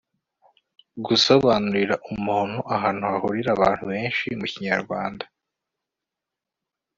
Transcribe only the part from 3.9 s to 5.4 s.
benshi mu kinyarwanda